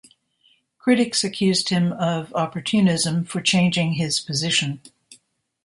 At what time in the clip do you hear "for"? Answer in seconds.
3.23-3.39